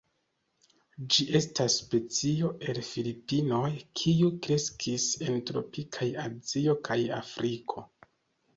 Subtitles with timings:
[1.15, 3.61] Ĝi estas specio el Filipinoj,
[4.01, 7.89] kiu kreskis en tropikaj Azio kaj Afriko.